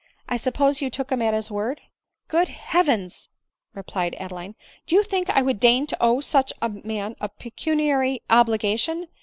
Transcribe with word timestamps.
I 0.27 0.35
suppose 0.35 0.81
you 0.81 0.89
took 0.89 1.11
him 1.11 1.21
at 1.21 1.35
his 1.35 1.51
word 1.51 1.77
¥ 1.77 1.81
9" 1.83 1.87
Good 2.29 2.47
Heavens!" 2.47 3.29
replied 3.75 4.15
Adeline," 4.19 4.55
Do 4.87 4.95
you 4.95 5.03
think 5.03 5.29
I 5.29 5.43
would 5.43 5.59
deign 5.59 5.85
to 5.85 5.97
owe 6.01 6.21
such 6.21 6.51
a 6.59 6.69
man 6.69 7.15
a 7.21 7.29
pecuniary 7.29 8.23
obligation 8.27 9.09